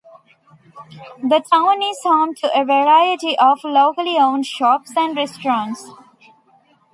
[1.21, 5.91] The town is home to a variety of locally owned shops and restaurants.